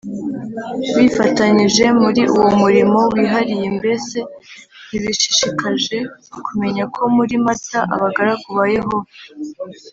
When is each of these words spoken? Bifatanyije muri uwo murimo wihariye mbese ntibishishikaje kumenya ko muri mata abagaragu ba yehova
Bifatanyije 0.95 1.85
muri 2.01 2.21
uwo 2.35 2.49
murimo 2.61 2.99
wihariye 3.13 3.67
mbese 3.77 4.17
ntibishishikaje 4.87 5.97
kumenya 6.45 6.83
ko 6.95 7.01
muri 7.15 7.35
mata 7.45 7.79
abagaragu 7.93 8.47
ba 8.57 8.65
yehova 8.75 9.09